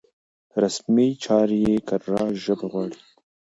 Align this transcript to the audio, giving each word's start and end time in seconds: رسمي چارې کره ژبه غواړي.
رسمي 0.61 1.07
چارې 1.23 1.61
کره 1.87 2.23
ژبه 2.43 2.65
غواړي. 2.71 2.99